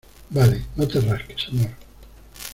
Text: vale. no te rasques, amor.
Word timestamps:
vale. 0.31 0.65
no 0.77 0.87
te 0.87 0.99
rasques, 0.99 1.49
amor. 1.51 1.75